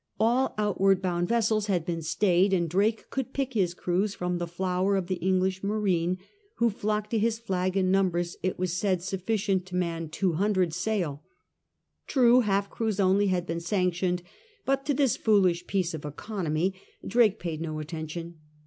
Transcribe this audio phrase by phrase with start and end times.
[0.19, 4.47] All outward bound vessels had been stayed, and Drake could pick his crews from the
[4.47, 6.17] flower of the English marine,
[6.55, 10.73] who flocked to his flag in numbers, it was said, sufficient to man two hundred
[10.73, 11.21] sail.
[12.07, 14.23] True, half crews only had been sanctioned,
[14.65, 16.73] but to this foolish piece of economy
[17.07, 18.39] Drake paid no attention.